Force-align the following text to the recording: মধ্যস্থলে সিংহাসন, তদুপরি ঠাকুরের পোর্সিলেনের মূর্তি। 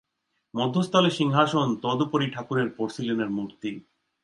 মধ্যস্থলে 0.53 1.09
সিংহাসন, 1.09 1.67
তদুপরি 1.83 2.27
ঠাকুরের 2.29 2.67
পোর্সিলেনের 2.69 3.29
মূর্তি। 3.29 3.71